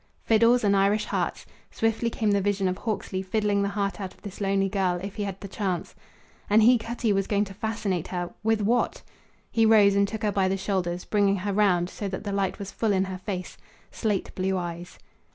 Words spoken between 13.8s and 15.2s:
Slate blue eyes.